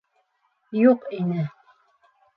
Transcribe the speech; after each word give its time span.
Юҡ 0.79 1.05
ине! 1.19 1.47